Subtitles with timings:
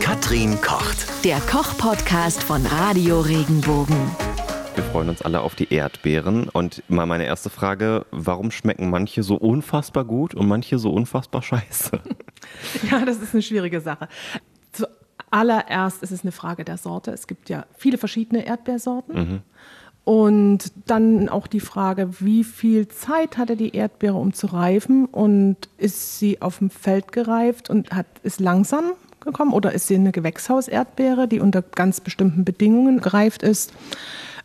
[0.00, 1.24] Katrin kocht.
[1.24, 3.96] Der Koch-Podcast von Radio Regenbogen.
[4.74, 6.48] Wir freuen uns alle auf die Erdbeeren.
[6.48, 11.42] Und mal meine erste Frage: Warum schmecken manche so unfassbar gut und manche so unfassbar
[11.42, 12.00] scheiße?
[12.90, 14.08] Ja, das ist eine schwierige Sache.
[14.72, 17.10] Zuallererst ist es eine Frage der Sorte.
[17.10, 19.42] Es gibt ja viele verschiedene Erdbeersorten.
[20.04, 25.06] Und dann auch die Frage, wie viel Zeit hatte die Erdbeere, um zu reifen?
[25.06, 28.92] Und ist sie auf dem Feld gereift und hat, ist langsam
[29.26, 29.52] gekommen?
[29.52, 33.72] Oder ist sie eine Gewächshauserdbeere, die unter ganz bestimmten Bedingungen gereift ist?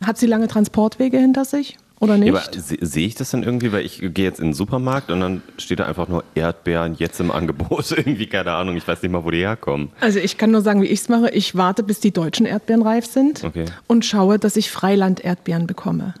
[0.04, 2.34] Hat sie lange Transportwege hinter sich oder nicht?
[2.34, 3.72] Ja, aber se- sehe ich das denn irgendwie?
[3.72, 7.20] Weil ich gehe jetzt in den Supermarkt und dann steht da einfach nur Erdbeeren jetzt
[7.20, 7.90] im Angebot.
[7.96, 9.90] irgendwie, keine Ahnung, ich weiß nicht mal, wo die herkommen.
[10.00, 11.30] Also ich kann nur sagen, wie ich es mache.
[11.30, 13.66] Ich warte, bis die deutschen Erdbeeren reif sind Okay.
[13.86, 16.14] und schaue, dass ich Freiland-Erdbeeren bekomme.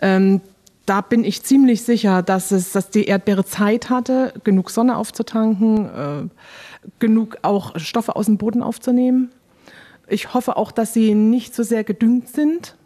[0.00, 0.40] Ähm,
[0.86, 5.84] da bin ich ziemlich sicher, dass, es, dass die Erdbeere Zeit hatte, genug Sonne aufzutanken,
[5.86, 6.28] äh,
[6.98, 9.30] genug auch Stoffe aus dem Boden aufzunehmen.
[10.08, 12.76] Ich hoffe auch, dass sie nicht so sehr gedüngt sind.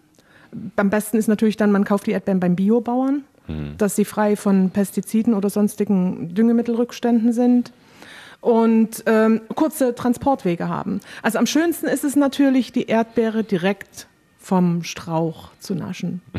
[0.77, 3.25] Am besten ist natürlich dann, man kauft die Erdbeeren beim Biobauern,
[3.79, 7.73] dass sie frei von Pestiziden oder sonstigen Düngemittelrückständen sind
[8.41, 11.01] und ähm, kurze Transportwege haben.
[11.23, 14.07] Also am schönsten ist es natürlich, die Erdbeere direkt
[14.39, 16.21] vom Strauch zu naschen.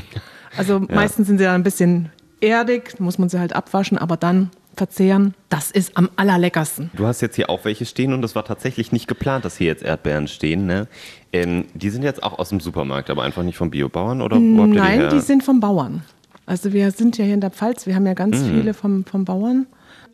[0.58, 4.52] Also meistens sind sie dann ein bisschen erdig, muss man sie halt abwaschen, aber dann
[4.76, 6.90] verzehren, das ist am allerleckersten.
[6.94, 9.68] Du hast jetzt hier auch welche stehen und das war tatsächlich nicht geplant, dass hier
[9.68, 10.66] jetzt Erdbeeren stehen.
[10.66, 10.88] Ne?
[11.34, 14.66] Ähm, die sind jetzt auch aus dem Supermarkt, aber einfach nicht vom Biobauern oder wo
[14.66, 16.04] Nein, die, die sind vom Bauern.
[16.46, 18.46] Also wir sind ja hier in der Pfalz, wir haben ja ganz Mhm.
[18.60, 19.68] viele vom, vom Bauern.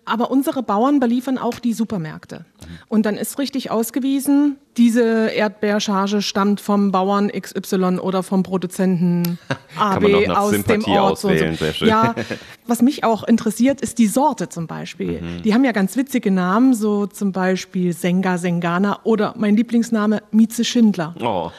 [0.04, 2.40] Aber unsere Bauern beliefern auch die Supermärkte.
[2.40, 2.66] Mhm.
[2.88, 9.38] Und dann ist richtig ausgewiesen, diese Erdbeercharge stammt vom Bauern XY oder vom Produzenten
[9.78, 11.20] Kann man noch AB aus Sympathie dem Ort.
[11.20, 11.66] so auswählen, so.
[11.66, 11.88] sehr schön.
[11.88, 12.16] Ja,
[12.68, 15.22] was mich auch interessiert, ist die Sorte zum Beispiel.
[15.22, 15.42] Mhm.
[15.44, 20.64] Die haben ja ganz witzige Namen, so zum Beispiel Senga Sengana oder mein Lieblingsname Mieze
[20.64, 21.16] Schindler.
[21.22, 21.52] Oh.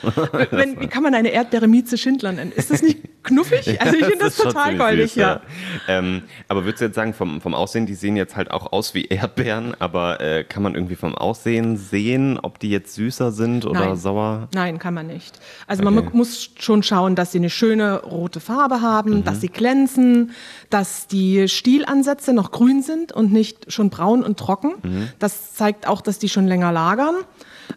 [0.50, 2.52] Wenn, wie kann man eine Erdbeere Mieze Schindler nennen?
[2.54, 3.80] Ist das nicht knuffig?
[3.80, 5.40] Also ich finde das, schon total goldig, süß, ja.
[5.88, 8.94] Ähm, aber würdest du jetzt sagen, vom, vom Aussehen, die sehen jetzt halt auch aus
[8.94, 13.64] wie Erdbeeren, aber äh, kann man irgendwie vom Aussehen sehen, ob die jetzt süßer sind
[13.66, 13.96] oder Nein.
[13.96, 14.48] sauer?
[14.54, 15.38] Nein, kann man nicht.
[15.66, 16.08] Also man Okay.
[16.12, 19.24] mu- muss schon schauen, dass sie eine schöne rote Farbe haben, Mhm.
[19.24, 20.30] dass sie glänzen,
[20.70, 24.74] dass die Stielansätze noch grün sind und nicht schon braun und trocken.
[24.82, 25.08] Mhm.
[25.18, 27.14] Das zeigt auch, dass die schon länger lagern.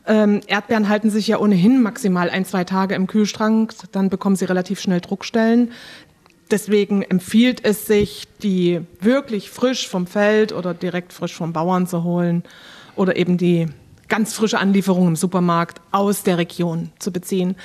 [0.08, 4.46] Ähm, Erdbeeren halten sich ja ohnehin maximal ein, zwei Tage im Kühlschrank, dann bekommen sie
[4.46, 5.72] relativ schnell Druckstellen.
[6.52, 12.04] Deswegen empfiehlt es sich, die wirklich frisch vom Feld oder direkt frisch vom Bauern zu
[12.04, 12.44] holen
[12.96, 13.68] oder eben die
[14.08, 17.56] ganz frische Anlieferung im Supermarkt aus der Region zu beziehen.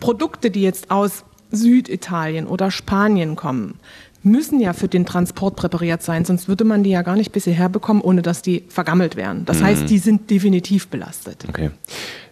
[0.00, 3.74] Produkte, die jetzt aus Süditalien oder Spanien kommen,
[4.22, 7.44] müssen ja für den Transport präpariert sein, sonst würde man die ja gar nicht bis
[7.44, 9.44] hierher bekommen, ohne dass die vergammelt wären.
[9.44, 11.44] Das heißt, die sind definitiv belastet.
[11.48, 11.70] Okay.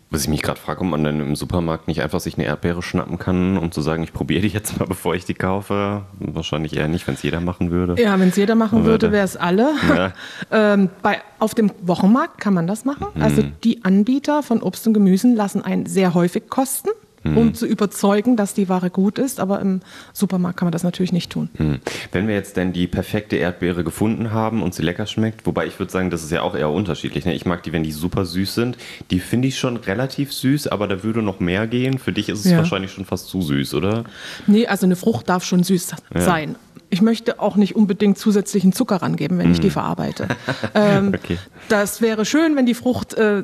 [0.08, 2.80] Was ich mich gerade frage, ob man dann im Supermarkt nicht einfach sich eine Erdbeere
[2.80, 6.02] schnappen kann, um zu sagen, ich probiere die jetzt mal, bevor ich die kaufe.
[6.20, 8.00] Wahrscheinlich eher nicht, wenn es jeder machen würde.
[8.00, 9.06] Ja, wenn es jeder machen Würde.
[9.06, 9.74] würde, wäre es alle.
[9.88, 10.12] Ja.
[10.74, 13.06] ähm, bei, auf dem Wochenmarkt kann man das machen.
[13.20, 16.90] Also die Anbieter von Obst und Gemüsen lassen einen sehr häufig kosten,
[17.34, 19.40] um zu überzeugen, dass die Ware gut ist.
[19.40, 19.80] Aber im
[20.12, 21.48] Supermarkt kann man das natürlich nicht tun.
[21.56, 21.78] Hm.
[22.12, 25.78] Wenn wir jetzt denn die perfekte Erdbeere gefunden haben und sie lecker schmeckt, wobei ich
[25.78, 27.24] würde sagen, das ist ja auch eher unterschiedlich.
[27.24, 27.34] Ne?
[27.34, 28.76] Ich mag die, wenn die super süß sind.
[29.10, 31.98] Die finde ich schon relativ süß, aber da würde noch mehr gehen.
[31.98, 32.58] Für dich ist es Ja.
[32.58, 34.04] wahrscheinlich schon fast zu süß, oder?
[34.46, 36.56] Nee, also eine Frucht darf schon süß sein.
[36.88, 40.28] Ich möchte auch nicht unbedingt zusätzlichen Zucker rangeben, wenn ich die verarbeite.
[40.74, 41.38] ähm, Okay.
[41.68, 43.42] Das wäre schön, wenn die Frucht äh,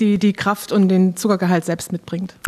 [0.00, 2.34] die, die Kraft und den Zuckergehalt selbst mitbringt.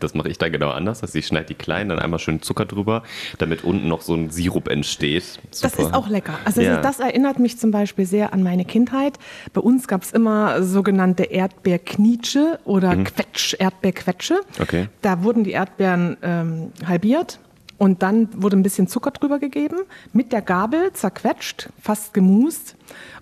[0.00, 1.02] Das mache ich da genau anders.
[1.02, 3.02] Also ich schneide die klein, dann einmal schön Zucker drüber,
[3.38, 5.38] damit unten noch so ein Sirup entsteht.
[5.50, 5.82] Das Super.
[5.82, 6.38] ist auch lecker.
[6.44, 6.80] Also Ja.
[6.80, 9.18] das erinnert mich zum Beispiel sehr an meine Kindheit.
[9.52, 14.34] Bei uns gab es immer sogenannte Erdbeerknietsche oder Quetsch, Erdbeerquetsche.
[14.34, 14.62] Mhm.
[14.62, 14.88] Okay.
[15.02, 17.38] Da wurden die Erdbeeren ähm, halbiert
[17.78, 19.76] und dann wurde ein bisschen Zucker drüber gegeben,
[20.12, 22.76] mit der Gabel zerquetscht, fast gemust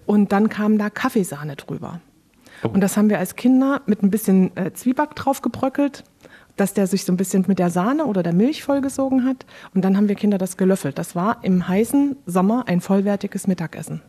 [0.06, 2.00] und dann kam da Kaffeesahne drüber.
[2.62, 2.68] Oh.
[2.68, 6.04] Und das haben wir als Kinder mit ein bisschen äh, Zwieback drauf gebröckelt,
[6.56, 9.46] dass der sich so ein bisschen mit der Sahne oder der Milch vollgesogen hat.
[9.74, 10.98] Und dann haben wir Kinder das gelöffelt.
[10.98, 14.02] Das war im heißen Sommer ein vollwertiges Mittagessen.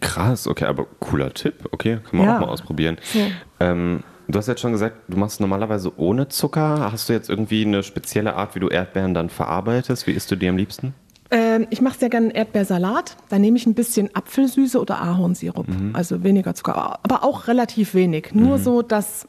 [0.00, 1.68] Krass, okay, aber cooler Tipp.
[1.72, 2.36] Okay, kann man Ja.
[2.36, 2.96] auch mal ausprobieren.
[3.02, 3.18] So.
[3.60, 6.90] Ähm, du hast jetzt schon gesagt, du machst normalerweise ohne Zucker.
[6.90, 10.06] Hast du jetzt irgendwie eine spezielle Art, wie du Erdbeeren dann verarbeitest?
[10.06, 10.94] Wie isst du die am liebsten?
[11.30, 13.16] Ähm, ich mache sehr gerne Erdbeersalat.
[13.28, 15.66] Da nehme ich ein bisschen Apfelsüße oder Ahornsirup.
[15.92, 18.34] Also weniger Zucker, aber auch relativ wenig.
[18.34, 19.26] Nur so, dass,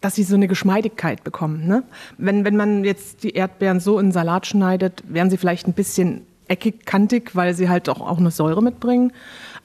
[0.00, 1.66] dass sie so eine Geschmeidigkeit bekommen.
[1.66, 1.84] Ne?
[2.18, 6.22] Wenn, wenn man jetzt die Erdbeeren so in Salat schneidet, wären sie vielleicht ein bisschen
[6.48, 9.12] eckig, kantig, weil sie halt auch, auch eine Säure mitbringen.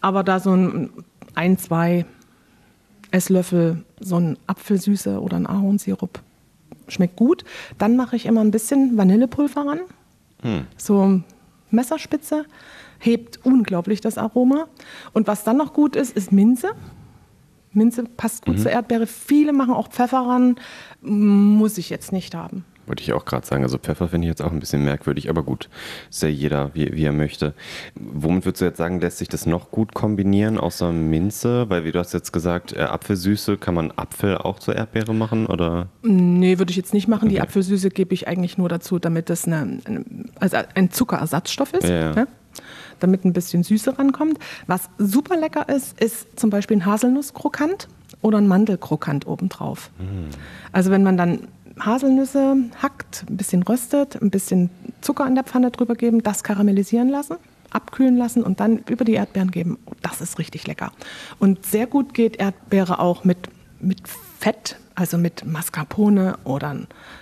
[0.01, 0.91] Aber da so ein,
[1.33, 2.05] ein zwei
[3.11, 6.19] Esslöffel so ein Apfelsüße oder ein Ahornsirup.
[6.87, 7.43] Schmeckt gut.
[7.79, 9.79] Dann mache ich immer ein bisschen Vanillepulver ran.
[10.77, 11.21] So
[11.71, 12.45] Messerspitze.
[12.99, 14.67] Hebt unglaublich das Aroma.
[15.13, 16.71] Und was dann noch gut ist, ist Minze.
[17.71, 19.07] Minze passt gut zur Erdbeere.
[19.07, 20.55] Viele machen auch Pfeffer ran.
[21.01, 22.65] Muss ich jetzt nicht haben.
[22.89, 23.63] Wollte ich auch gerade sagen.
[23.63, 25.69] Also Pfeffer finde ich jetzt auch ein bisschen merkwürdig, aber gut,
[26.09, 27.53] ist ja jeder, wie, wie er möchte.
[27.95, 31.69] Womit würdest du jetzt sagen, lässt sich das noch gut kombinieren, außer Minze?
[31.69, 35.45] Weil wie du hast jetzt gesagt, äh, Apfelsüße, kann man Apfel auch zur Erdbeere machen?
[35.45, 35.87] Oder?
[36.01, 37.29] Nee, würde ich jetzt nicht machen.
[37.29, 37.43] Die Okay.
[37.43, 40.03] Apfelsüße gebe ich eigentlich nur dazu, damit das eine, eine,
[40.39, 41.87] also ein Zuckerersatzstoff ist.
[41.87, 42.27] Ja, ne?
[42.99, 44.39] Damit ein bisschen Süße rankommt.
[44.67, 47.87] Was super lecker ist, ist zum Beispiel ein Haselnusskrokant
[48.21, 49.91] oder ein Mandelkrokant obendrauf.
[50.73, 51.47] Also wenn man dann
[51.79, 54.69] Haselnüsse hackt, ein bisschen röstet, ein bisschen
[55.01, 57.37] Zucker in der Pfanne drüber geben, das karamellisieren lassen,
[57.69, 59.77] abkühlen lassen und dann über die Erdbeeren geben.
[59.85, 60.91] Oh, das ist richtig lecker.
[61.39, 63.49] Und sehr gut geht Erdbeere auch mit,
[63.79, 64.01] mit
[64.39, 66.75] Fett, also mit Mascarpone oder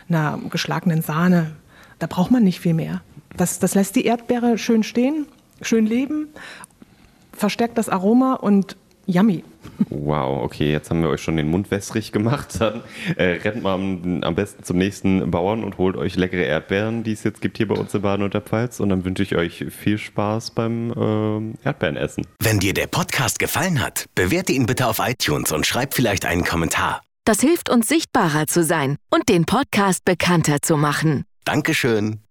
[0.09, 1.51] einer geschlagenen Sahne.
[1.99, 3.01] Da braucht man nicht viel mehr.
[3.35, 5.27] Das, das lässt die Erdbeere schön stehen,
[5.61, 6.27] schön leben,
[7.33, 8.75] verstärkt das Aroma und
[9.07, 9.43] yummy.
[9.89, 12.59] Wow, okay, jetzt haben wir euch schon den Mund wässrig gemacht.
[12.59, 12.81] Dann
[13.15, 17.13] äh, rennt mal am, am besten zum nächsten Bauern und holt euch leckere Erdbeeren, die
[17.13, 18.79] es jetzt gibt hier bei uns in Baden und der Pfalz.
[18.79, 22.27] Und dann wünsche ich euch viel Spaß beim ähm, Erdbeerenessen.
[22.39, 26.43] Wenn dir der Podcast gefallen hat, bewerte ihn bitte auf iTunes und schreib vielleicht einen
[26.43, 27.01] Kommentar.
[27.25, 31.25] Das hilft uns sichtbarer zu sein und den Podcast bekannter zu machen.
[31.43, 32.26] Dankeschön.